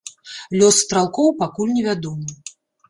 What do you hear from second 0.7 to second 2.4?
стралкоў пакуль невядомы.